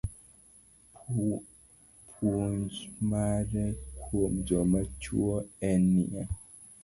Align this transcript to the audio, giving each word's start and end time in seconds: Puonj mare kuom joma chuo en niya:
Puonj 2.13 2.73
mare 3.11 3.65
kuom 4.01 4.33
joma 4.53 4.79
chuo 5.03 5.35
en 5.73 5.81
niya: 5.93 6.23